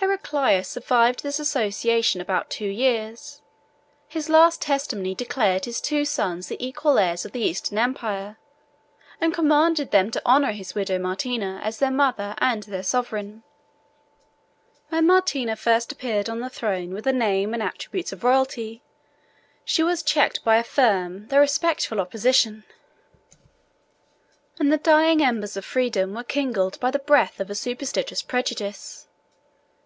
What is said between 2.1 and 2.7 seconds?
about two